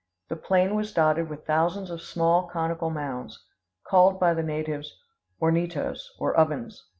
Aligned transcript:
The 0.29 0.35
plain 0.35 0.73
was 0.73 0.93
dotted 0.95 1.29
with 1.29 1.45
thousands 1.45 1.91
of 1.91 2.01
small 2.01 2.47
conical 2.47 2.89
mounds, 2.89 3.39
called 3.83 4.19
by 4.19 4.33
the 4.33 4.41
natives 4.41 4.95
hornitos, 5.39 6.09
or 6.17 6.35
ovens. 6.35 6.83